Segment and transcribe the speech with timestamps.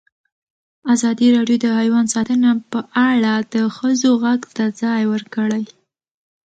[0.93, 5.63] ازادي راډیو د حیوان ساتنه په اړه د ښځو غږ ته ځای ورکړی.